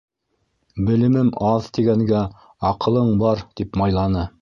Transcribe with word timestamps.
«Белемем 0.87 1.29
аҙ» 1.51 1.69
тигәнгә, 1.77 2.25
«аҡылың 2.73 3.17
бар» 3.25 3.49
тип 3.61 3.83
майланы. 3.85 4.31